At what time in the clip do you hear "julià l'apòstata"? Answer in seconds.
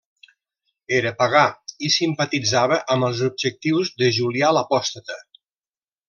4.21-5.19